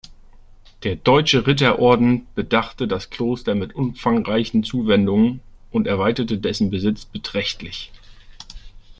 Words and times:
Der 0.81 0.95
Deutsche 0.95 1.45
Ritter-Orden 1.45 2.25
bedachte 2.33 2.87
das 2.87 3.11
Kloster 3.11 3.53
mit 3.53 3.75
umfangreichen 3.75 4.63
Zuwendungen 4.63 5.41
und 5.69 5.85
erweiterte 5.85 6.39
dessen 6.39 6.71
Besitz 6.71 7.05
beträchtlich. 7.05 7.91